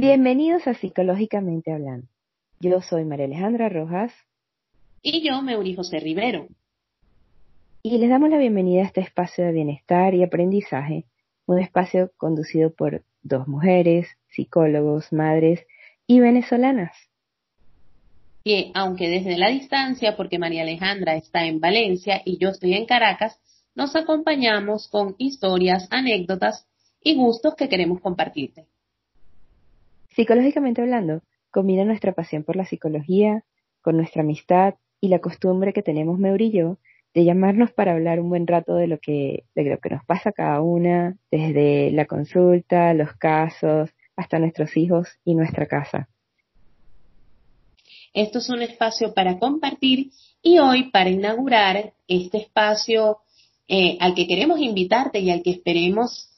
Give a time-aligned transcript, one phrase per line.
[0.00, 2.06] Bienvenidos a Psicológicamente Hablando.
[2.58, 4.10] Yo soy María Alejandra Rojas.
[5.02, 6.48] Y yo, Meuri José Rivero.
[7.82, 11.04] Y les damos la bienvenida a este espacio de bienestar y aprendizaje,
[11.44, 15.66] un espacio conducido por dos mujeres, psicólogos, madres
[16.06, 16.96] y venezolanas.
[18.42, 22.86] Que aunque desde la distancia, porque María Alejandra está en Valencia y yo estoy en
[22.86, 23.38] Caracas,
[23.74, 26.66] nos acompañamos con historias, anécdotas
[27.02, 28.66] y gustos que queremos compartirte.
[30.10, 33.44] Psicológicamente hablando, combina nuestra pasión por la psicología
[33.80, 36.78] con nuestra amistad y la costumbre que tenemos Meur y yo
[37.14, 40.32] de llamarnos para hablar un buen rato de lo que, de lo que nos pasa
[40.32, 46.08] cada una, desde la consulta, los casos, hasta nuestros hijos y nuestra casa.
[48.12, 50.10] Esto es un espacio para compartir
[50.42, 53.18] y hoy para inaugurar este espacio
[53.68, 56.28] eh, al que queremos invitarte y al que esperemos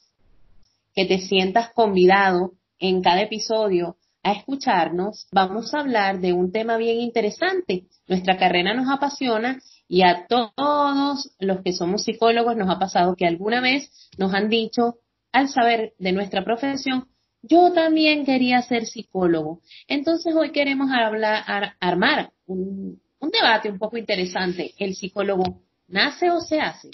[0.95, 2.52] que te sientas convidado
[2.83, 7.87] en cada episodio a escucharnos, vamos a hablar de un tema bien interesante.
[8.09, 13.27] Nuestra carrera nos apasiona y a todos los que somos psicólogos nos ha pasado que
[13.27, 14.97] alguna vez nos han dicho,
[15.33, 17.09] al saber de nuestra profesión,
[17.41, 19.60] yo también quería ser psicólogo.
[19.88, 23.01] Entonces hoy queremos hablar, armar un,
[23.33, 24.75] debate un poco interesante.
[24.79, 26.91] ¿El psicólogo nace o se hace?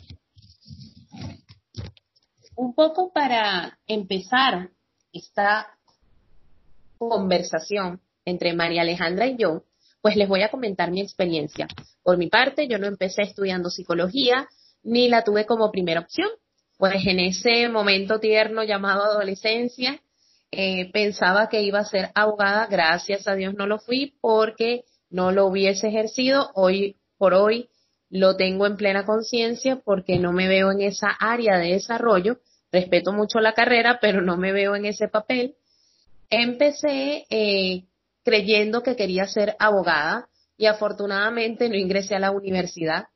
[2.56, 4.70] Un poco para empezar
[5.12, 5.77] esta
[6.98, 9.64] conversación entre María Alejandra y yo,
[10.02, 11.66] pues les voy a comentar mi experiencia.
[12.02, 14.48] Por mi parte, yo no empecé estudiando psicología
[14.82, 16.28] ni la tuve como primera opción.
[16.76, 20.00] Pues en ese momento tierno llamado adolescencia,
[20.50, 22.66] eh, pensaba que iba a ser abogada.
[22.66, 26.50] Gracias a Dios no lo fui porque no lo hubiese ejercido.
[26.54, 27.68] Hoy por hoy
[28.10, 32.38] lo tengo en plena conciencia porque no me veo en esa área de desarrollo.
[32.70, 35.56] Respeto mucho la carrera, pero no me veo en ese papel.
[36.30, 37.84] Empecé eh,
[38.24, 43.06] creyendo que quería ser abogada y afortunadamente no ingresé a la universidad.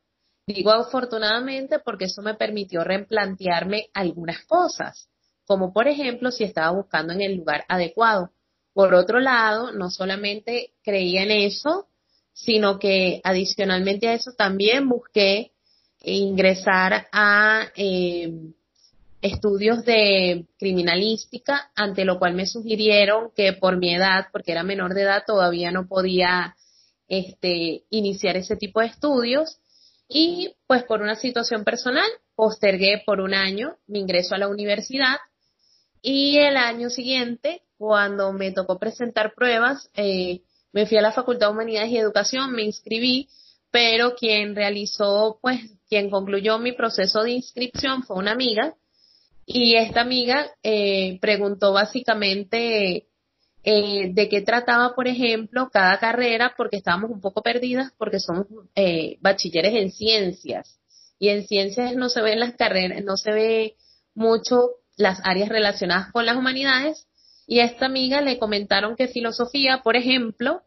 [0.47, 5.09] Digo afortunadamente porque eso me permitió replantearme algunas cosas,
[5.45, 8.31] como por ejemplo si estaba buscando en el lugar adecuado.
[8.73, 11.89] Por otro lado, no solamente creía en eso,
[12.33, 15.53] sino que adicionalmente a eso también busqué
[16.01, 18.33] ingresar a eh,
[19.23, 24.95] estudios de criminalística, ante lo cual me sugirieron que por mi edad, porque era menor
[24.95, 26.57] de edad, todavía no podía
[27.09, 29.59] este, iniciar ese tipo de estudios.
[30.09, 35.17] Y pues por una situación personal, postergué por un año mi ingreso a la universidad
[36.03, 40.41] y el año siguiente, cuando me tocó presentar pruebas, eh,
[40.73, 43.29] me fui a la Facultad de Humanidades y Educación, me inscribí,
[43.71, 48.75] pero quien realizó, pues, quien concluyó mi proceso de inscripción fue una amiga
[49.47, 53.09] y esta amiga eh, preguntó básicamente
[53.65, 58.47] eh, de qué trataba, por ejemplo, cada carrera, porque estábamos un poco perdidas, porque somos
[58.75, 60.79] eh, bachilleres en ciencias.
[61.19, 63.77] Y en ciencias no se ven las carreras, no se ve
[64.15, 67.07] mucho las áreas relacionadas con las humanidades.
[67.47, 70.63] Y a esta amiga le comentaron que filosofía, por ejemplo,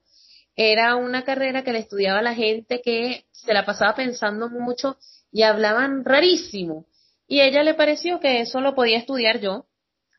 [0.55, 4.97] era una carrera que le estudiaba la gente que se la pasaba pensando mucho
[5.31, 6.85] y hablaban rarísimo
[7.27, 9.65] y ella le pareció que eso lo podía estudiar yo,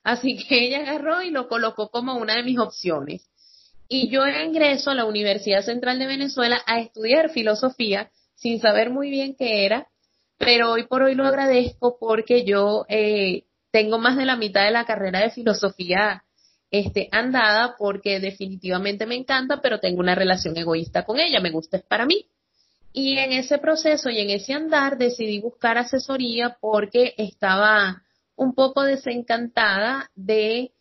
[0.03, 3.29] así que ella agarró y lo colocó como una de mis opciones.
[3.89, 9.11] Y yo ingreso a la Universidad Central de Venezuela a estudiar filosofía sin saber muy
[9.11, 9.87] bien qué era,
[10.39, 14.73] pero hoy por hoy lo agradezco porque yo eh, tengo más de la mitad de
[14.73, 16.25] la carrera de filosofía
[16.71, 21.77] este, andada porque definitivamente me encanta, pero tengo una relación egoísta con ella, me gusta
[21.77, 22.27] es para mí.
[22.99, 28.03] Y en ese proceso y en ese andar decidí buscar asesoría porque estaba
[28.37, 30.73] un poco desencantada de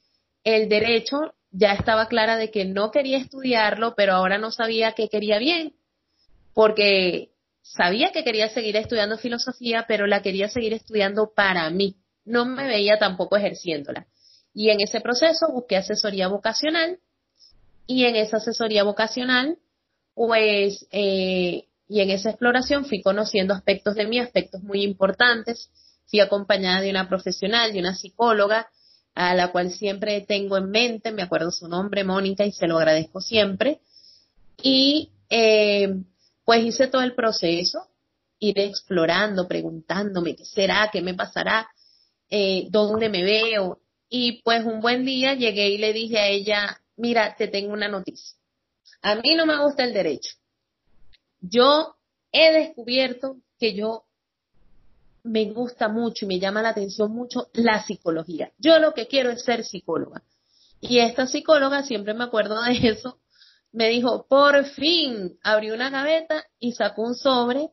[0.45, 5.09] el derecho, ya estaba clara de que no quería estudiarlo, pero ahora no sabía qué
[5.09, 5.73] quería bien,
[6.53, 7.31] porque
[7.61, 12.65] sabía que quería seguir estudiando filosofía, pero la quería seguir estudiando para mí, no me
[12.65, 14.07] veía tampoco ejerciéndola.
[14.53, 16.97] Y en ese proceso busqué asesoría vocacional
[17.87, 19.57] y en esa asesoría vocacional,
[20.13, 25.69] pues eh, y en esa exploración fui conociendo aspectos de mí, aspectos muy importantes.
[26.07, 28.67] Fui acompañada de una profesional, de una psicóloga,
[29.13, 32.77] a la cual siempre tengo en mente, me acuerdo su nombre, Mónica, y se lo
[32.77, 33.79] agradezco siempre.
[34.61, 35.95] Y eh,
[36.43, 37.87] pues hice todo el proceso,
[38.39, 41.67] ir explorando, preguntándome qué será, qué me pasará,
[42.29, 43.79] eh, dónde me veo.
[44.09, 47.87] Y pues un buen día llegué y le dije a ella, mira, te tengo una
[47.87, 48.35] noticia.
[49.01, 50.35] A mí no me gusta el derecho
[51.49, 51.95] yo
[52.31, 54.03] he descubierto que yo
[55.23, 58.51] me gusta mucho y me llama la atención mucho la psicología.
[58.59, 60.21] Yo lo que quiero es ser psicóloga.
[60.81, 63.19] Y esta psicóloga, siempre me acuerdo de eso,
[63.71, 67.71] me dijo, por fin, abrió una gaveta y sacó un sobre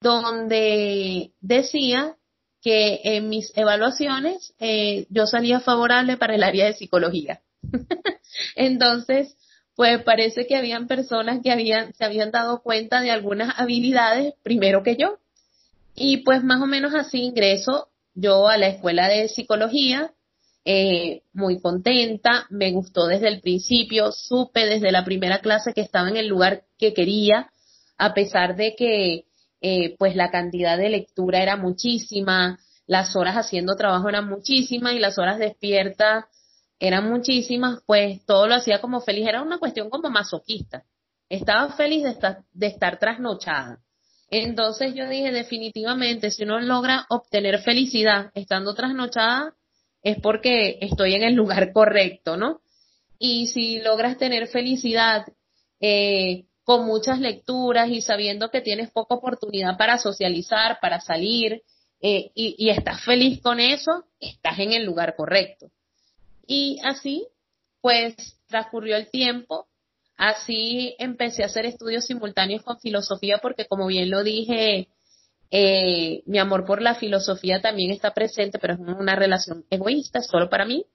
[0.00, 2.16] donde decía
[2.60, 7.40] que en mis evaluaciones eh, yo salía favorable para el área de psicología.
[8.56, 9.36] Entonces,
[9.78, 14.82] pues parece que habían personas que habían, se habían dado cuenta de algunas habilidades primero
[14.82, 15.18] que yo.
[15.94, 20.10] Y pues más o menos así ingreso yo a la escuela de psicología,
[20.64, 26.08] eh, muy contenta, me gustó desde el principio, supe desde la primera clase que estaba
[26.08, 27.48] en el lugar que quería,
[27.98, 29.26] a pesar de que
[29.60, 32.58] eh, pues la cantidad de lectura era muchísima,
[32.88, 36.24] las horas haciendo trabajo eran muchísimas y las horas despiertas
[36.78, 40.84] eran muchísimas, pues todo lo hacía como feliz, era una cuestión como masoquista.
[41.28, 43.80] Estaba feliz de estar, de estar trasnochada.
[44.30, 49.54] Entonces yo dije definitivamente, si uno logra obtener felicidad estando trasnochada,
[50.02, 52.60] es porque estoy en el lugar correcto, ¿no?
[53.18, 55.26] Y si logras tener felicidad
[55.80, 61.62] eh, con muchas lecturas y sabiendo que tienes poca oportunidad para socializar, para salir,
[62.00, 65.70] eh, y, estás feliz con eso, estás en el lugar correcto.
[66.48, 67.28] Y así,
[67.82, 68.16] pues,
[68.46, 69.68] transcurrió el tiempo,
[70.16, 74.88] así empecé a hacer estudios simultáneos con filosofía, porque como bien lo dije,
[75.50, 80.48] eh, mi amor por la filosofía también está presente, pero es una relación egoísta, solo
[80.48, 80.86] para mí.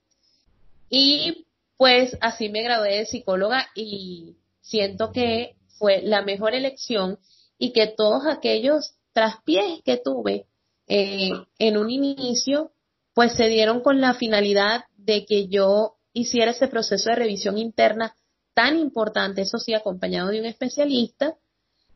[0.89, 1.45] Y
[1.77, 7.19] pues así me gradué de psicóloga y siento que fue la mejor elección
[7.59, 10.47] y que todos aquellos traspiés que tuve
[10.87, 12.71] eh, en un inicio,
[13.13, 18.15] pues se dieron con la finalidad de que yo hiciera ese proceso de revisión interna
[18.53, 21.35] tan importante, eso sí, acompañado de un especialista,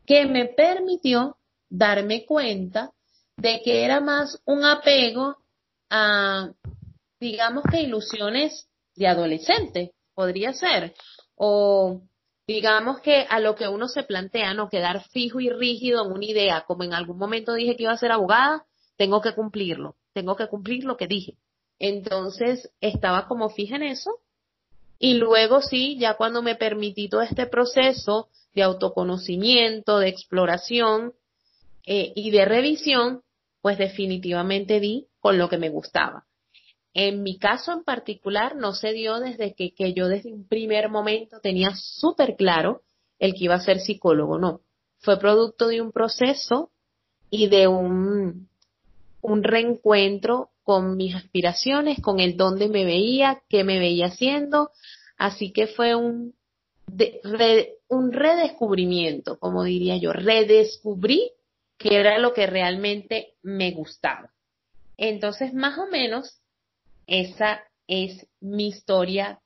[0.06, 1.36] que me permitió
[1.68, 2.92] darme cuenta
[3.36, 5.36] de que era más un apego
[5.90, 6.50] a,
[7.20, 10.94] digamos que ilusiones de adolescente, podría ser,
[11.36, 12.02] o
[12.46, 16.24] digamos que a lo que uno se plantea, no quedar fijo y rígido en una
[16.24, 18.66] idea, como en algún momento dije que iba a ser abogada,
[18.96, 21.38] tengo que cumplirlo, tengo que cumplir lo que dije.
[21.78, 24.20] Entonces estaba como fija en eso
[24.98, 31.14] y luego sí, ya cuando me permití todo este proceso de autoconocimiento, de exploración
[31.86, 33.22] eh, y de revisión,
[33.62, 36.24] pues definitivamente di con lo que me gustaba.
[36.94, 40.88] En mi caso en particular no se dio desde que, que yo desde un primer
[40.88, 42.82] momento tenía súper claro
[43.20, 44.62] el que iba a ser psicólogo, no.
[44.98, 46.70] Fue producto de un proceso
[47.30, 48.48] y de un,
[49.20, 54.70] un reencuentro con mis aspiraciones, con el dónde me veía, qué me veía haciendo.
[55.16, 56.34] Así que fue un,
[57.88, 60.12] un redescubrimiento, como diría yo.
[60.12, 61.32] Redescubrí
[61.78, 64.30] que era lo que realmente me gustaba.
[64.98, 66.42] Entonces, más o menos,
[67.06, 69.40] esa es mi historia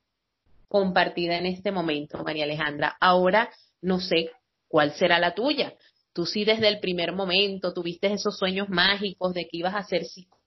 [0.67, 2.97] compartida en este momento, María Alejandra.
[2.99, 3.49] Ahora
[3.81, 4.31] no sé
[4.67, 5.73] cuál será la tuya.
[6.11, 10.03] Tú sí desde el primer momento tuviste esos sueños mágicos de que ibas a ser
[10.03, 10.42] psicóloga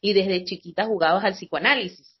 [0.00, 2.16] y desde chiquita jugabas al psicoanálisis.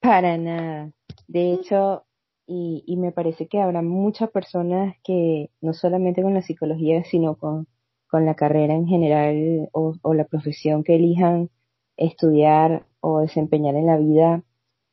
[0.00, 0.92] Para nada.
[1.28, 2.04] De hecho,
[2.46, 7.36] y, y me parece que habrá muchas personas que no solamente con la psicología, sino
[7.36, 7.66] con,
[8.08, 11.50] con la carrera en general o, o la profesión que elijan,
[11.96, 14.42] estudiar o desempeñar en la vida,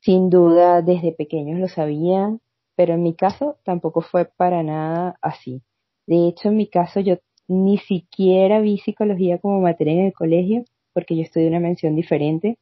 [0.01, 2.41] sin duda desde pequeños lo sabían,
[2.75, 5.62] pero en mi caso tampoco fue para nada así.
[6.07, 7.17] De hecho, en mi caso yo
[7.50, 10.63] ni siquiera vi psicología como materia en el colegio,
[10.94, 12.58] porque yo estudié una mención diferente,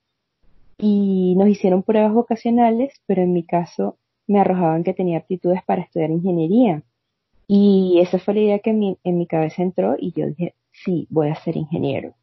[0.79, 5.83] y nos hicieron pruebas vocacionales, pero en mi caso me arrojaban que tenía aptitudes para
[5.83, 6.83] estudiar ingeniería.
[7.47, 10.55] Y esa fue la idea que en mi, en mi cabeza entró y yo dije,
[10.71, 12.15] sí, voy a ser ingeniero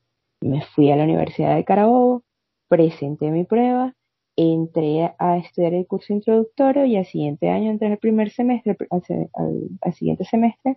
[0.45, 2.23] me fui a la Universidad de Carabobo,
[2.69, 3.95] presenté mi prueba,
[4.37, 9.95] entré a estudiar el curso introductorio y al siguiente año entré al primer semestre, al,
[9.95, 10.77] siguiente semestre,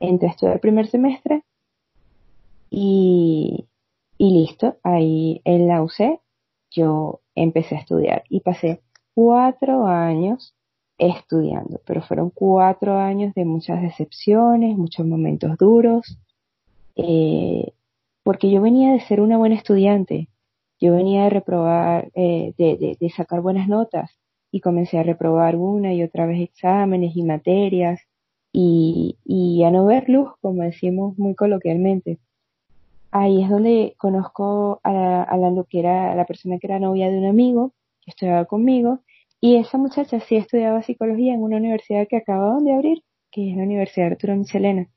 [0.00, 1.44] entré a estudiar el primer semestre
[2.70, 3.66] y,
[4.18, 6.20] y listo, ahí en la UC
[6.70, 8.80] yo empecé a estudiar y pasé
[9.14, 10.54] cuatro años
[10.98, 16.18] estudiando, pero fueron cuatro años de muchas decepciones, muchos momentos duros.
[16.96, 17.72] Eh,
[18.22, 20.28] porque yo venía de ser una buena estudiante,
[20.78, 24.10] yo venía de reprobar, eh, de, de, sacar buenas notas
[24.50, 28.00] y comencé a reprobar una y otra vez exámenes y materias
[28.52, 32.18] y, a no ver luz, como decimos muy coloquialmente.
[33.12, 37.10] Ahí es donde conozco a la, a la que era la persona que era novia
[37.10, 39.00] de un amigo que estudiaba conmigo
[39.40, 43.02] y esa muchacha sí estudiaba psicología en una universidad que acababan de abrir,
[43.32, 44.88] que es la Universidad Arturo Michelena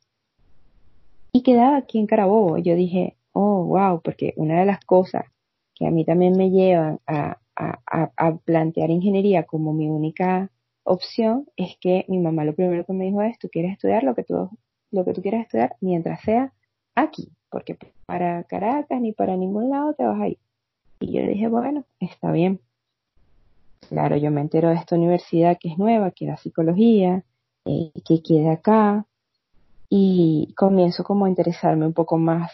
[1.33, 2.57] y quedaba aquí en Carabobo.
[2.59, 5.25] Yo dije, oh, wow, porque una de las cosas
[5.73, 10.51] que a mí también me llevan a, a, plantear ingeniería como mi única
[10.83, 14.15] opción es que mi mamá lo primero que me dijo es, tú quieres estudiar lo
[14.15, 14.49] que tú,
[14.91, 16.53] lo que tú quieras estudiar mientras sea
[16.95, 20.39] aquí, porque para Caracas ni para ningún lado te vas a ir.
[20.99, 22.59] Y yo le dije, bueno, está bien.
[23.89, 27.23] Claro, yo me entero de esta universidad que es nueva, que da psicología,
[27.65, 29.05] eh, que queda acá,
[29.89, 32.51] y comienzo como a interesarme un poco más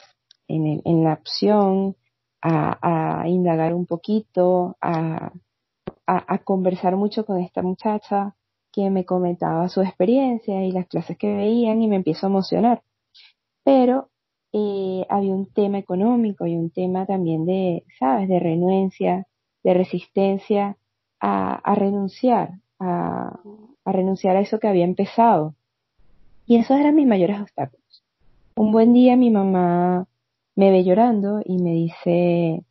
[0.47, 1.95] en, en la opción,
[2.41, 5.31] a, indagar un poquito, a,
[6.09, 8.35] a, conversar mucho con esta muchacha
[8.71, 12.81] que me comentaba su experiencia y las clases que veían y me empiezo a emocionar.
[13.63, 14.09] Pero
[14.51, 19.27] eh, había un tema económico y un tema también de, ¿sabes?, de renuencia,
[19.63, 20.77] de resistencia
[21.19, 23.39] a, renunciar, a,
[23.85, 25.53] a renunciar a eso que había empezado.
[26.47, 28.03] Y esos eran mis mayores obstáculos.
[28.55, 30.07] Un buen día mi mamá
[30.55, 32.63] me ve llorando y me dice,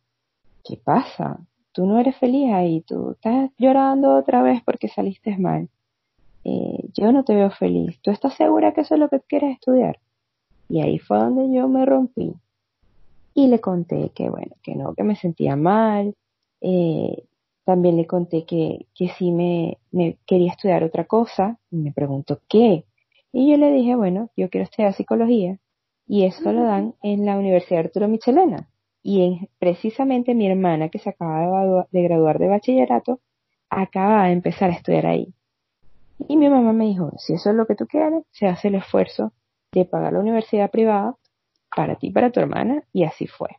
[0.65, 1.39] ¿qué pasa?
[1.71, 5.69] Tú no eres feliz ahí, tú estás llorando otra vez porque saliste mal.
[6.43, 7.99] Eh, yo no te veo feliz.
[8.01, 9.99] ¿Tú estás segura que eso es lo que quieres estudiar?
[10.67, 12.33] Y ahí fue donde yo me rompí.
[13.33, 16.15] Y le conté que, bueno, que no, que me sentía mal.
[16.61, 17.23] Eh,
[17.63, 21.59] también le conté que, que sí me, me quería estudiar otra cosa.
[21.71, 22.85] Y me preguntó, ¿qué?
[23.31, 25.59] Y yo le dije, bueno, yo quiero estudiar psicología
[26.09, 28.67] y eso lo dan en la Universidad Arturo Michelena.
[29.01, 33.19] Y en, precisamente mi hermana, que se acaba de graduar de bachillerato,
[33.69, 35.33] acaba de empezar a estudiar ahí.
[36.27, 38.75] Y mi mamá me dijo, si eso es lo que tú quieres, se hace el
[38.75, 39.31] esfuerzo
[39.71, 41.15] de pagar la universidad privada
[41.75, 43.49] para ti para tu hermana, y así fue.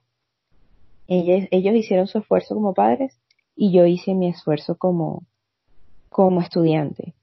[1.06, 3.18] Ellos, ellos hicieron su esfuerzo como padres
[3.56, 5.24] y yo hice mi esfuerzo como,
[6.08, 7.14] como estudiante.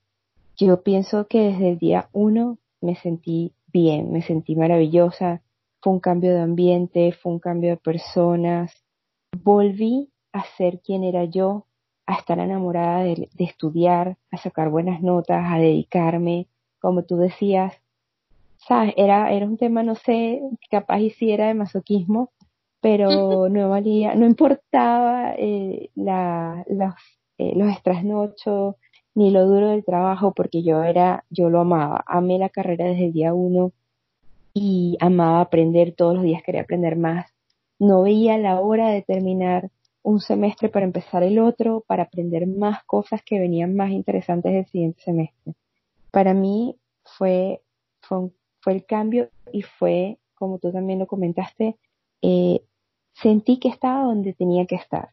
[0.58, 5.42] Yo pienso que desde el día uno me sentí bien, me sentí maravillosa,
[5.88, 8.74] fue un cambio de ambiente, fue un cambio de personas,
[9.42, 11.66] volví a ser quien era yo,
[12.06, 16.48] a estar enamorada de, estudiar, a sacar buenas notas, a dedicarme,
[16.82, 17.74] como tú decías,
[18.58, 22.32] sabes, era, era un tema, no sé, capaz hiciera de masoquismo,
[22.82, 26.96] pero no valía, no importaba eh, la, los,
[27.38, 28.46] eh, los
[29.16, 33.06] ni lo duro del trabajo porque yo era, yo lo amaba, amé la carrera desde
[33.06, 33.72] el día uno
[34.60, 37.32] y amaba aprender, todos los días quería aprender más.
[37.78, 39.70] No veía la hora de terminar
[40.02, 44.66] un semestre para empezar el otro, para aprender más cosas que venían más interesantes del
[44.66, 45.54] siguiente semestre.
[46.10, 47.62] Para mí fue,
[48.02, 51.78] fue, fue el cambio y fue, como tú también lo comentaste,
[52.24, 52.64] eh,
[53.14, 55.10] sentí que estaba donde tenía que estar.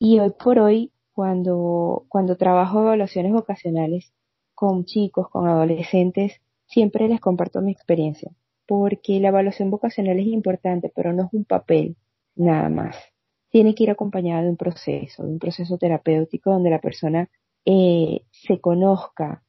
[0.00, 4.12] Y hoy por hoy cuando, cuando trabajo evaluaciones vocacionales
[4.56, 8.32] con chicos, con adolescentes, siempre les comparto mi experiencia,
[8.70, 11.96] porque la evaluación vocacional es importante, pero no es un papel
[12.36, 12.94] nada más.
[13.48, 17.28] Tiene que ir acompañada de un proceso, de un proceso terapéutico donde la persona
[17.64, 19.42] eh, se conozca,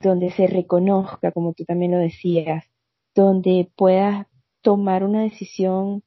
[0.00, 2.64] donde se reconozca, como tú también lo decías,
[3.14, 4.26] donde pueda
[4.62, 6.02] tomar una decisión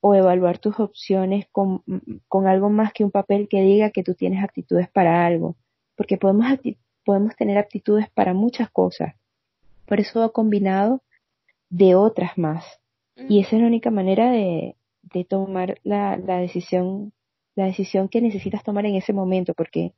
[0.00, 1.82] o evaluar tus opciones con,
[2.28, 5.54] con, algo más que un papel que diga que tú tienes aptitudes para algo,
[5.96, 6.46] porque podemos,
[7.04, 9.16] podemos tener aptitudes para muchas cosas,
[9.84, 11.02] por eso va combinado
[11.70, 12.64] de otras más.
[13.28, 17.12] Y esa es la única manera de, de tomar la, la decisión,
[17.56, 19.92] la decisión que necesitas tomar en ese momento, porque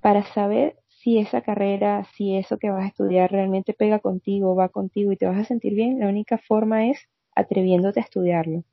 [0.00, 4.68] para saber si esa carrera, si eso que vas a estudiar realmente pega contigo, va
[4.68, 6.98] contigo y te vas a sentir bien, la única forma es
[7.34, 8.64] atreviéndote a estudiarlo.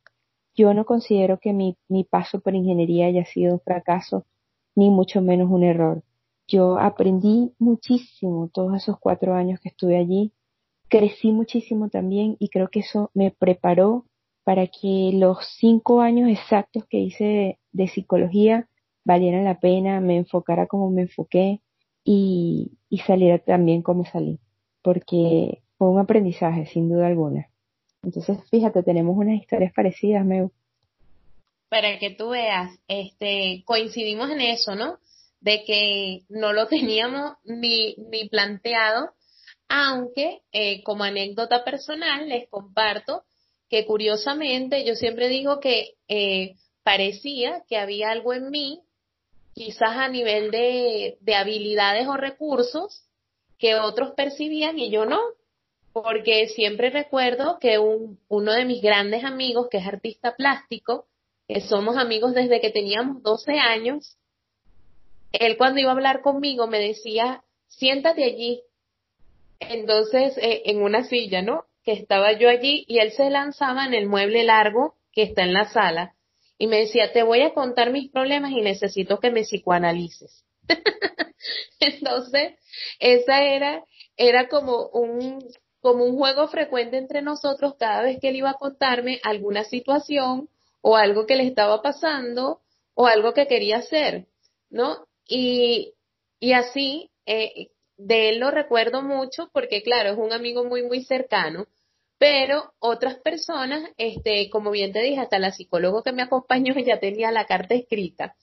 [0.56, 4.26] Yo no considero que mi, mi paso por ingeniería haya sido un fracaso,
[4.76, 6.04] ni mucho menos un error.
[6.48, 10.32] Yo aprendí muchísimo todos esos cuatro años que estuve allí,
[10.90, 14.06] crecí muchísimo también y creo que eso me preparó
[14.44, 18.68] para que los cinco años exactos que hice de, psicología
[19.04, 21.60] valieran la pena, me enfocara como me enfoqué
[22.04, 24.40] y, y saliera también como salí,
[24.82, 27.50] porque fue un aprendizaje sin duda alguna.
[28.04, 30.52] Entonces, fíjate, tenemos unas historias parecidas, Meu.
[31.70, 34.98] Para que tú veas, este, coincidimos en eso, ¿no?
[35.42, 39.12] De que no lo teníamos ni, ni planteado,
[39.70, 43.24] aunque eh, como anécdota personal les comparto
[43.70, 48.82] que curiosamente yo siempre digo que eh, parecía que había algo en mí,
[49.54, 53.04] quizás a nivel de, de habilidades o recursos,
[53.58, 55.20] que otros percibían y yo no
[55.92, 61.08] porque siempre recuerdo que un, uno de mis grandes amigos, que es artista plástico,
[61.48, 64.16] que somos amigos desde que teníamos 12 años,
[65.32, 68.62] él cuando iba a hablar conmigo me decía, siéntate allí.
[69.60, 71.66] Entonces, eh, en una silla, ¿no?
[71.84, 75.54] Que estaba yo allí y él se lanzaba en el mueble largo que está en
[75.54, 76.14] la sala.
[76.60, 80.44] y me decía, te voy a contar mis problemas y necesito que me psicoanalices.
[81.80, 82.54] Entonces,
[83.00, 83.84] esa era,
[84.16, 85.40] era como un,
[85.82, 90.50] como un juego frecuente entre nosotros cada vez que él iba a contarme alguna situación
[90.82, 92.62] o algo que le estaba pasando
[92.96, 94.26] o algo que quería hacer,
[94.70, 95.08] ¿no?
[95.28, 95.94] Y,
[96.40, 101.04] y así, eh, de él lo recuerdo mucho porque, claro, es un amigo muy, muy
[101.04, 101.68] cercano,
[102.18, 107.00] pero otras personas, este, como bien te dije, hasta la psicóloga que me acompañó ya
[107.00, 108.36] tenía la carta escrita.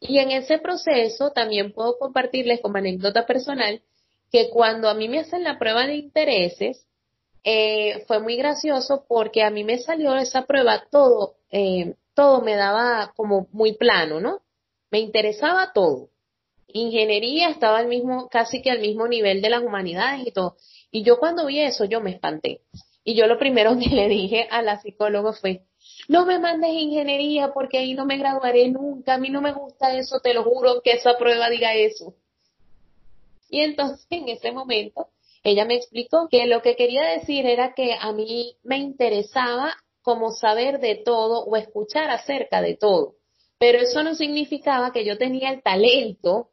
[0.00, 3.82] Y en ese proceso también puedo compartirles como anécdota personal
[4.32, 6.86] que cuando a mí me hacen la prueba de intereses,
[7.44, 12.56] eh, fue muy gracioso porque a mí me salió esa prueba todo, eh, todo me
[12.56, 14.40] daba como muy plano, ¿no?
[14.90, 16.08] Me interesaba todo.
[16.72, 20.56] Ingeniería estaba al mismo, casi que al mismo nivel de las humanidades y todo.
[20.90, 22.60] Y yo cuando vi eso, yo me espanté.
[23.04, 25.62] Y yo lo primero que le dije a la psicóloga fue,
[26.08, 29.96] no me mandes ingeniería porque ahí no me graduaré nunca, a mí no me gusta
[29.96, 32.14] eso, te lo juro que esa prueba diga eso.
[33.48, 35.08] Y entonces en ese momento
[35.44, 40.32] ella me explicó que lo que quería decir era que a mí me interesaba como
[40.32, 43.14] saber de todo o escuchar acerca de todo.
[43.58, 46.50] Pero eso no significaba que yo tenía el talento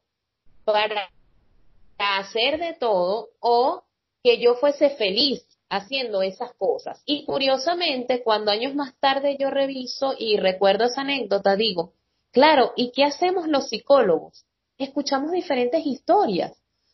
[0.71, 3.83] para hacer de todo o
[4.23, 7.01] que yo fuese feliz haciendo esas cosas.
[7.05, 11.93] Y curiosamente, cuando años más tarde yo reviso y recuerdo esa anécdota, digo,
[12.31, 14.45] claro, ¿y qué hacemos los psicólogos?
[14.77, 16.53] Escuchamos diferentes historias,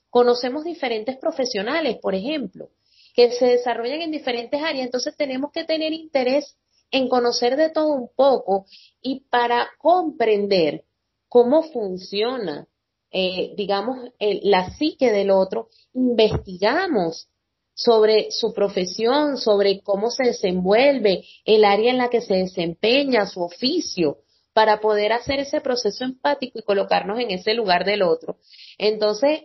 [0.10, 2.70] conocemos diferentes profesionales, por ejemplo,
[3.16, 6.58] que se desarrollan en diferentes áreas, entonces tenemos que tener interés
[6.92, 8.66] en conocer de todo un poco
[9.02, 10.84] y para comprender
[11.30, 12.68] cómo funciona,
[13.12, 17.30] eh, digamos, la psique del otro, investigamos
[17.76, 23.42] sobre su profesión, sobre cómo se desenvuelve, el área en la que se desempeña, su
[23.44, 24.20] oficio,
[24.54, 28.38] para poder hacer ese proceso empático y colocarnos en ese lugar del otro.
[28.78, 29.42] Entonces,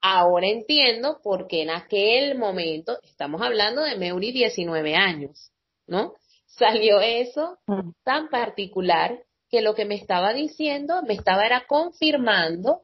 [0.00, 5.52] ahora entiendo por qué en aquel momento, estamos hablando de Meuri 19 años,
[5.86, 6.14] ¿no?
[6.46, 7.90] Salió eso mm.
[8.02, 12.82] tan particular que lo que me estaba diciendo, me estaba era confirmando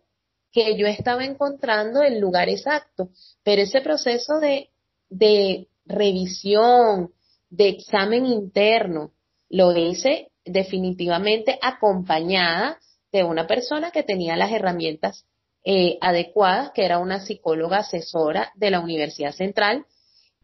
[0.54, 3.10] que yo estaba encontrando el lugar exacto.
[3.42, 4.70] Pero ese proceso de
[5.14, 7.12] de revisión,
[7.50, 9.12] de examen interno,
[9.48, 12.78] lo hice definitivamente acompañada
[13.12, 15.24] de una persona que tenía las herramientas
[15.64, 19.86] eh, adecuadas, que era una psicóloga asesora de la Universidad Central,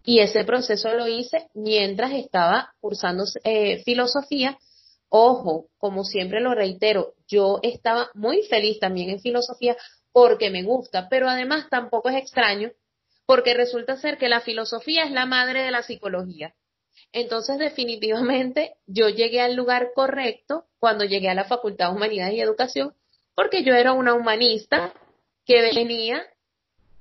[0.05, 4.57] y ese proceso lo hice mientras estaba cursando eh, filosofía.
[5.09, 9.77] Ojo, como siempre lo reitero, yo estaba muy feliz también en filosofía
[10.13, 12.71] porque me gusta, pero además tampoco es extraño
[13.27, 16.55] porque resulta ser que la filosofía es la madre de la psicología.
[17.13, 22.41] Entonces, definitivamente, yo llegué al lugar correcto cuando llegué a la Facultad de Humanidades y
[22.41, 22.95] Educación,
[23.35, 24.93] porque yo era una humanista
[25.45, 26.25] que venía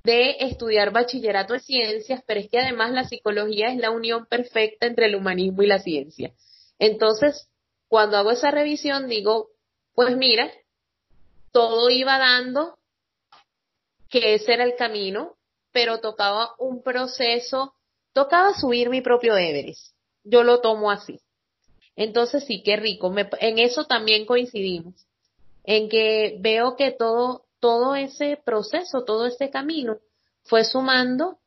[0.03, 4.87] de estudiar bachillerato de ciencias, pero es que además la psicología es la unión perfecta
[4.87, 6.33] entre el humanismo y la ciencia.
[6.79, 7.49] Entonces,
[7.87, 9.49] cuando hago esa revisión, digo,
[9.93, 10.51] pues mira,
[11.51, 12.78] todo iba dando
[14.09, 15.35] que ese era el camino,
[15.71, 17.73] pero tocaba un proceso,
[18.13, 19.93] tocaba subir mi propio Everest.
[20.23, 21.19] Yo lo tomo así.
[21.95, 23.13] Entonces sí, qué rico.
[23.39, 24.95] en eso también coincidimos.
[25.63, 29.97] En que veo que todo, todo ese proceso, todo ese camino
[30.43, 31.37] fue sumando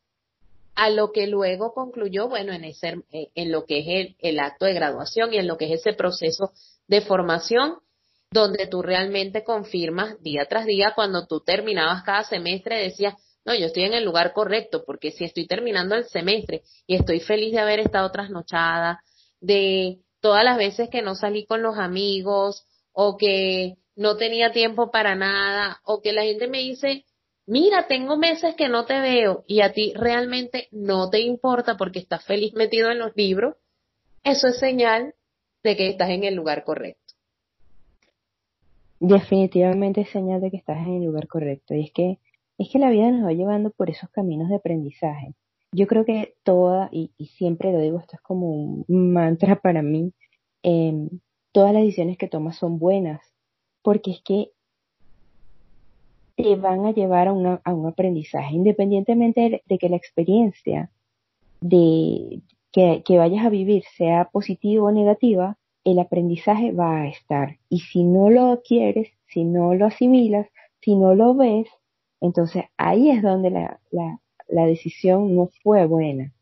[0.74, 4.64] a lo que luego concluyó, bueno, en, ese, en lo que es el, el acto
[4.64, 6.52] de graduación y en lo que es ese proceso
[6.86, 7.78] de formación,
[8.32, 13.14] donde tú realmente confirmas día tras día, cuando tú terminabas cada semestre, decías,
[13.44, 17.20] no, yo estoy en el lugar correcto, porque si estoy terminando el semestre y estoy
[17.20, 19.02] feliz de haber estado trasnochada,
[19.40, 24.90] de todas las veces que no salí con los amigos o que no tenía tiempo
[24.90, 27.04] para nada o que la gente me dice,
[27.46, 31.98] mira, tengo meses que no te veo y a ti realmente no te importa porque
[31.98, 33.56] estás feliz metido en los libros,
[34.24, 35.14] eso es señal
[35.64, 37.01] de que estás en el lugar correcto.
[39.04, 41.74] Definitivamente es señal de que estás en el lugar correcto.
[41.74, 42.20] Y es que
[42.56, 45.34] es que la vida nos va llevando por esos caminos de aprendizaje.
[45.72, 50.12] Yo creo que toda, y, siempre lo digo, esto es como un mantra para mí,
[50.62, 51.08] em,
[51.50, 53.20] todas las decisiones que tomas son buenas,
[53.82, 54.52] porque es que
[56.36, 60.92] te van a llevar a, un aprendizaje, independientemente de, que la experiencia
[61.60, 67.58] de, que, que vayas a vivir sea positiva o negativa, el aprendizaje va a estar.
[67.68, 70.46] Y si no lo quieres, si no lo asimilas,
[70.80, 71.68] si no lo ves,
[72.20, 76.32] entonces ahí es donde la, la, la decisión no fue buena,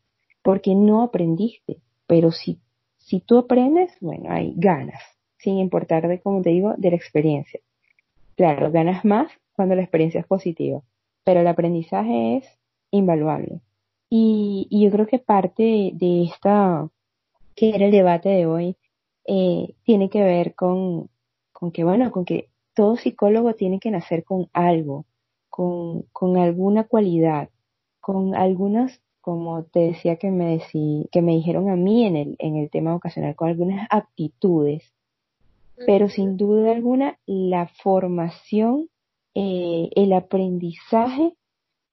[0.43, 1.77] porque no aprendiste.
[2.07, 2.59] Pero si,
[2.97, 5.01] si tú aprendes, bueno, ahí ganas.
[5.37, 7.59] sin importar de, como te digo, de la experiencia.
[8.35, 10.81] Claro, ganas más cuando la experiencia es positiva,
[11.23, 12.59] pero el aprendizaje es
[12.91, 13.61] invaluable.
[14.09, 16.89] Y, y yo creo que parte de esta,
[17.55, 18.75] que era el debate de hoy,
[19.25, 21.09] eh, tiene que ver con,
[21.51, 25.05] con que, bueno, con que todo psicólogo tiene que nacer con algo,
[25.49, 27.49] con, con alguna cualidad,
[27.99, 32.35] con algunas, como te decía que me, decí, que me dijeron a mí en el,
[32.39, 34.93] en el tema vocacional, con algunas aptitudes.
[35.85, 38.89] Pero sin duda alguna, la formación,
[39.33, 41.33] eh, el aprendizaje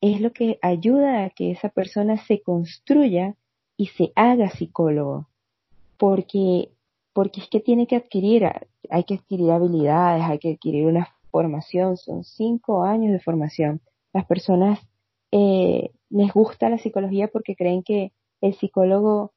[0.00, 3.34] es lo que ayuda a que esa persona se construya
[3.76, 5.28] y se haga psicólogo.
[5.96, 6.70] Porque,
[7.18, 8.44] porque es que tiene que adquirir,
[8.90, 13.80] hay que adquirir habilidades, hay que adquirir una formación, son cinco años de formación.
[14.12, 14.78] Las personas
[15.32, 19.32] eh, les gusta la psicología porque creen que el psicólogo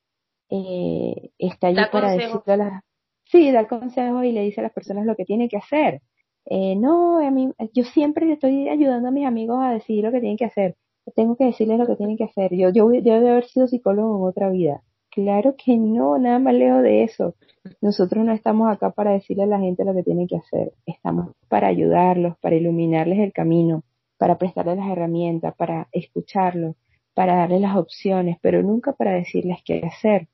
[0.51, 2.83] eh, está allí para decirle a las,
[3.23, 6.03] sí, da consejo y le dice a las personas lo que tiene que hacer.
[6.45, 10.11] Eh, no, a mí, yo siempre le estoy ayudando a mis amigos a decir lo
[10.11, 10.75] que tienen que hacer.
[11.15, 12.53] Tengo que decirles lo que tienen que hacer.
[12.53, 14.83] Yo, yo, yo debo haber sido psicólogo en otra vida.
[15.09, 17.33] Claro que no, nada más lejos de eso.
[17.79, 20.73] Nosotros no estamos acá para decirle a la gente lo que tienen que hacer.
[20.85, 23.83] Estamos para ayudarlos, para iluminarles el camino,
[24.17, 26.75] para prestarles las herramientas, para escucharlos,
[27.13, 30.27] para darles las opciones, pero nunca para decirles qué hacer.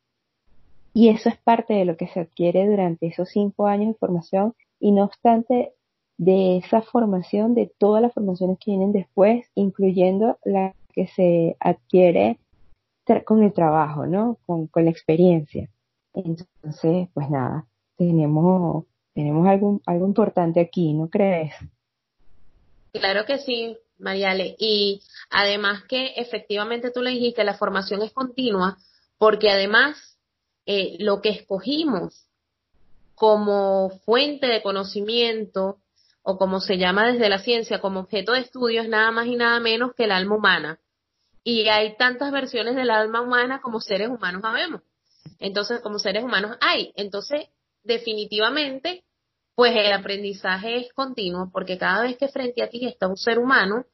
[0.93, 4.53] Y eso es parte de lo que se adquiere durante esos cinco años de formación
[4.79, 5.73] y no obstante
[6.17, 12.39] de esa formación, de todas las formaciones que vienen después, incluyendo la que se adquiere
[13.25, 14.37] con el trabajo, ¿no?
[14.45, 15.69] Con, con la experiencia.
[16.13, 17.67] Entonces, pues nada,
[17.97, 21.53] tenemos, tenemos algo, algo importante aquí, ¿no crees?
[22.93, 24.55] Claro que sí, Mariale.
[24.59, 28.77] Y además que efectivamente tú le dijiste, la formación es continua,
[29.17, 30.17] porque además
[30.65, 32.27] eh, lo que escogimos
[33.15, 35.77] como fuente de conocimiento
[36.21, 39.35] o como se llama desde la ciencia como objeto de estudio es nada más y
[39.35, 40.79] nada menos que el alma humana.
[41.43, 44.81] Y hay tantas versiones del alma humana como seres humanos sabemos.
[45.39, 46.91] Entonces, como seres humanos hay.
[46.95, 47.47] Entonces,
[47.83, 49.03] definitivamente,
[49.55, 53.39] pues el aprendizaje es continuo porque cada vez que frente a ti está un ser
[53.39, 53.85] humano,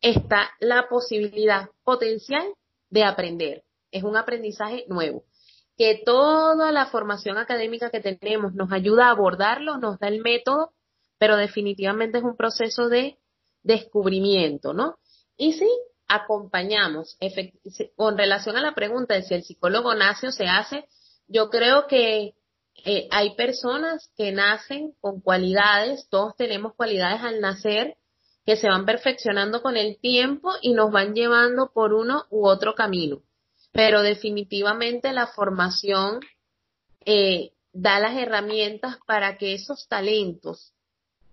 [0.00, 2.44] está la posibilidad potencial
[2.90, 3.64] de aprender.
[3.90, 5.24] Es un aprendizaje nuevo
[5.76, 10.72] que toda la formación académica que tenemos nos ayuda a abordarlo, nos da el método,
[11.18, 13.18] pero definitivamente es un proceso de
[13.62, 14.96] descubrimiento, ¿no?
[15.36, 15.68] Y sí,
[16.08, 17.16] acompañamos.
[17.96, 20.86] Con relación a la pregunta de si el psicólogo nace o se hace,
[21.28, 22.34] yo creo que
[22.84, 27.96] eh, hay personas que nacen con cualidades, todos tenemos cualidades al nacer,
[28.44, 32.74] que se van perfeccionando con el tiempo y nos van llevando por uno u otro
[32.74, 33.22] camino
[33.76, 36.20] pero definitivamente la formación
[37.04, 40.72] eh, da las herramientas para que esos talentos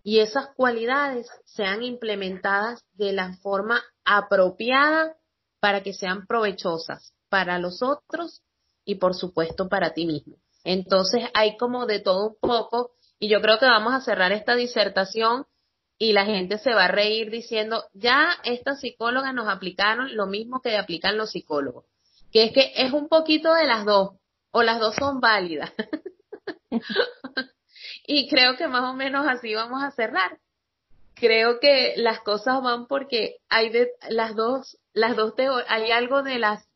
[0.04, 5.16] y esas cualidades sean implementadas de la forma apropiada
[5.60, 8.42] para que sean provechosas para los otros
[8.86, 10.36] y por supuesto para ti mismo.
[10.63, 14.56] Entonces hay como de todo un poco y yo creo que vamos a cerrar esta
[14.56, 15.46] disertación
[15.98, 20.62] y la gente se va a reír diciendo, ya estas psicólogas nos aplicaron lo mismo
[20.62, 21.86] que aplican los psicólogos
[22.34, 24.18] que es que es un poquito de las dos,
[24.52, 25.72] o las dos son válidas.
[28.08, 30.39] y creo que más o menos así vamos a cerrar.
[31.24, 35.34] Creo que las cosas van porque hay de las dos, las dos
[35.70, 36.68] hay algo de las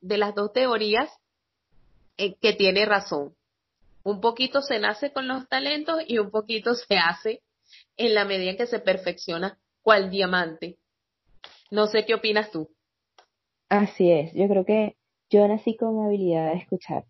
[0.00, 1.10] de las dos teorías
[2.16, 3.34] eh, que tiene razón.
[4.04, 7.42] Un poquito se nace con los talentos y un poquito se hace
[7.96, 10.78] en la medida en que se perfecciona cual diamante.
[11.72, 12.70] No sé qué opinas tú.
[13.68, 14.94] Así es, yo creo que
[15.30, 17.06] yo nací con habilidad de escuchar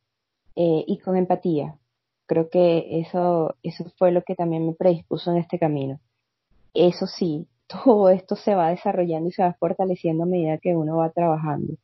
[0.55, 1.79] eh, y con empatía.
[2.25, 6.01] Creo que eso, eso fue lo que también me predispuso en este camino.
[6.77, 10.99] Eso sí, todo esto se va desarrollando y se va fortaleciendo a medida que uno
[10.99, 11.75] va trabajando.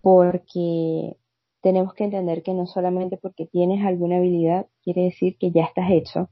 [0.00, 1.16] Porque
[1.62, 5.90] tenemos que entender que no solamente porque tienes alguna habilidad quiere decir que ya estás
[5.90, 6.28] hecho,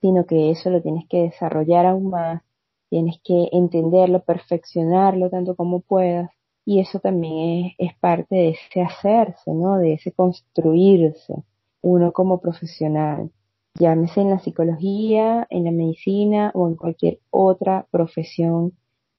[0.00, 2.42] sino que eso lo tienes que desarrollar aún más,
[2.88, 6.30] tienes que entenderlo, perfeccionarlo tanto como puedas
[6.64, 9.78] y eso también es, parte de ese hacerse, ¿no?
[9.78, 11.34] De ese construirse
[11.82, 13.30] uno como profesional,
[13.78, 18.72] llámese en la psicología, en la medicina o en cualquier otra profesión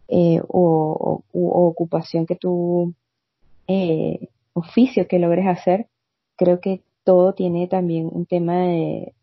[0.07, 2.93] eh, o, ocupación que tú,
[3.67, 5.87] eh, oficio que logres hacer,
[6.35, 9.13] creo que todo tiene también un tema de,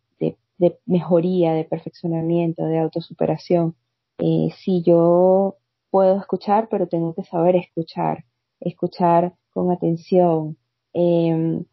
[0.84, 3.74] mejoría, de perfeccionamiento, de autosuperación.
[4.18, 5.56] Eh, si yo
[5.90, 8.24] puedo escuchar, pero tengo que saber escuchar,
[8.60, 10.58] escuchar con atención,
[10.92, 11.64] em,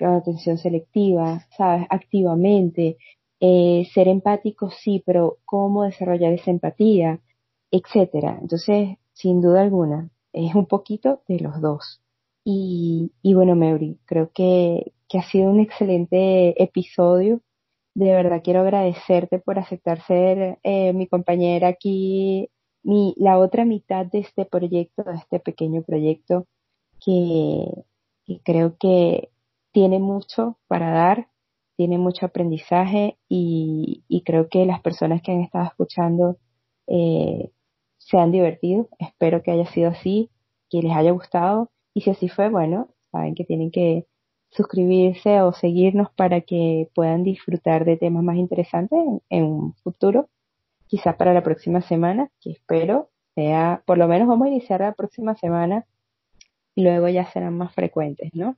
[0.00, 1.86] con, atención selectiva, ¿sabes?
[1.90, 2.96] Activamente,
[3.40, 7.20] eh, ser empático sí, pero cómo desarrollar esa empatía,
[7.70, 8.38] etcétera.
[8.40, 12.02] Entonces, sin duda alguna, es un poquito de los dos.
[12.44, 17.40] Y, bueno, Meury, creo que, que ha sido un excelente episodio.
[17.94, 22.50] De verdad quiero agradecerte por aceptar ser eh, mi compañera aquí,
[22.82, 26.46] mi, la otra mitad de este proyecto, de este pequeño proyecto
[27.04, 27.84] que
[28.44, 29.30] creo que
[29.72, 31.28] tiene mucho para dar,
[31.76, 36.36] tiene mucho aprendizaje y, creo que las personas que han estado escuchando
[36.86, 37.50] eh,
[37.98, 38.88] se han divertido.
[38.98, 40.30] Espero que haya sido así,
[40.68, 44.06] que les haya gustado y si así fue, bueno, saben que tienen que
[44.50, 50.28] suscribirse o seguirnos para que puedan disfrutar de temas más interesantes en, un futuro,
[50.86, 54.92] quizás para la próxima semana, que espero sea, por lo menos vamos a iniciar la
[54.92, 55.86] próxima semana
[56.74, 58.56] y luego ya serán más frecuentes, ¿no?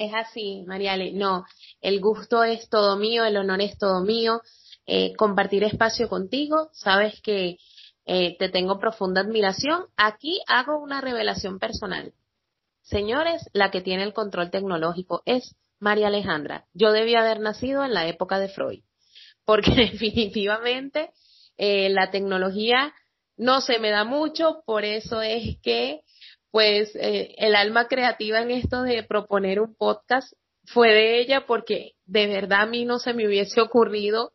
[0.00, 1.12] Es así, Mariale.
[1.12, 1.44] No,
[1.80, 4.40] el gusto es todo mío, el honor es todo mío.
[4.86, 7.58] Eh, compartir espacio contigo, sabes que
[8.04, 9.84] eh, te tengo profunda admiración.
[9.96, 12.12] Aquí hago una revelación personal.
[12.82, 16.66] Señores, la que tiene el control tecnológico es María Alejandra.
[16.74, 18.80] Yo debía haber nacido en la época de Freud,
[19.44, 21.10] porque definitivamente
[21.56, 22.92] eh, la tecnología
[23.36, 26.02] no se me da mucho, por eso es que
[26.52, 30.32] pues eh, el alma creativa en esto de proponer un podcast
[30.66, 34.32] fue de ella porque de verdad a mí no se me hubiese ocurrido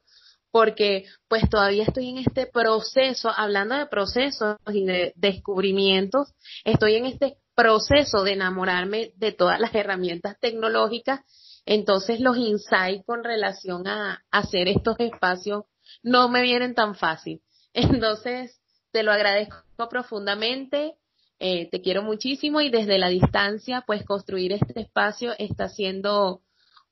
[0.51, 6.33] porque pues todavía estoy en este proceso, hablando de procesos y de descubrimientos,
[6.65, 11.21] estoy en este proceso de enamorarme de todas las herramientas tecnológicas,
[11.65, 15.65] entonces los insights con relación a, hacer estos espacios
[16.01, 17.41] no me vienen tan fácil.
[17.73, 18.59] Entonces,
[18.91, 20.95] te lo agradezco profundamente,
[21.39, 26.41] eh, te quiero muchísimo y desde la distancia, pues construir este espacio está siendo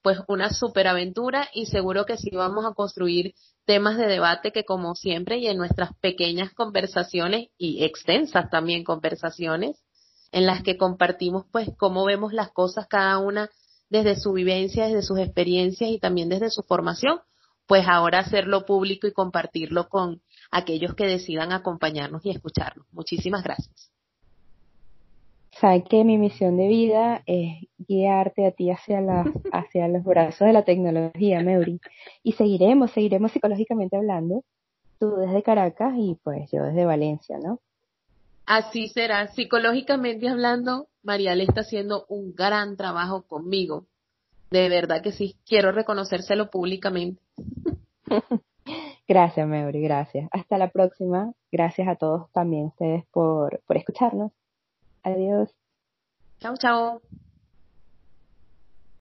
[0.03, 3.33] pues una superaventura y seguro que sí vamos a construir
[3.65, 9.81] temas de debate que como siempre y en nuestras pequeñas conversaciones y extensas también conversaciones
[10.31, 13.49] en las que compartimos pues cómo vemos las cosas cada una
[13.89, 17.19] desde su vivencia, desde sus experiencias y también desde su formación,
[17.65, 22.85] pues ahora hacerlo público y compartirlo con aquellos que decidan acompañarnos y escucharnos.
[22.91, 23.94] Muchísimas gracias
[25.59, 30.47] sabe que mi misión de vida es guiarte a ti hacia, la, hacia los brazos
[30.47, 31.79] de la tecnología, Meuri.
[32.23, 34.43] Y seguiremos, seguiremos psicológicamente hablando,
[34.99, 37.59] tú desde Caracas y pues yo desde Valencia, ¿no?
[38.45, 39.27] Así será.
[39.27, 43.85] Psicológicamente hablando, Mariale está haciendo un gran trabajo conmigo.
[44.51, 47.21] De verdad que sí, quiero reconocérselo públicamente.
[49.07, 50.29] gracias, Meuri, gracias.
[50.31, 51.33] Hasta la próxima.
[51.51, 54.31] Gracias a todos también ustedes por, por escucharnos.
[55.05, 55.49] Adiós.
[56.39, 57.01] Chao, chao.